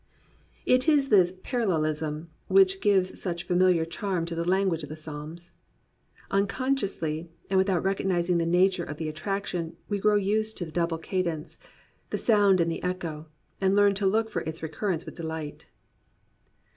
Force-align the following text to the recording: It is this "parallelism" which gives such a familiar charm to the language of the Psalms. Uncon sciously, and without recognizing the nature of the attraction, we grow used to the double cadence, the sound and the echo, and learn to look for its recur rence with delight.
It 0.65 0.89
is 0.89 1.09
this 1.09 1.31
"parallelism" 1.43 2.31
which 2.47 2.81
gives 2.81 3.21
such 3.21 3.43
a 3.43 3.45
familiar 3.45 3.85
charm 3.85 4.25
to 4.25 4.33
the 4.33 4.43
language 4.49 4.81
of 4.81 4.89
the 4.89 4.95
Psalms. 4.95 5.51
Uncon 6.31 6.75
sciously, 6.75 7.29
and 7.51 7.59
without 7.59 7.83
recognizing 7.83 8.39
the 8.39 8.47
nature 8.47 8.83
of 8.83 8.97
the 8.97 9.07
attraction, 9.07 9.77
we 9.89 9.99
grow 9.99 10.15
used 10.15 10.57
to 10.57 10.65
the 10.65 10.71
double 10.71 10.97
cadence, 10.97 11.59
the 12.09 12.17
sound 12.17 12.59
and 12.59 12.71
the 12.71 12.81
echo, 12.81 13.27
and 13.61 13.75
learn 13.75 13.93
to 13.93 14.07
look 14.07 14.31
for 14.31 14.41
its 14.41 14.63
recur 14.63 14.89
rence 14.89 15.05
with 15.05 15.13
delight. 15.13 15.67